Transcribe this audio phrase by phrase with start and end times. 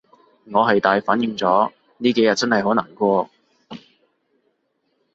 [0.45, 3.29] 我係大反應咗，呢幾日真係好難過